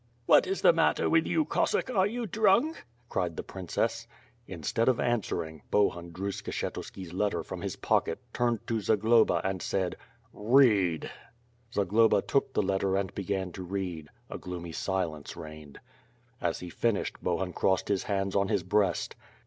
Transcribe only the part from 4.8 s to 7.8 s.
of answering, Bohun drew Skshetuski's letter from his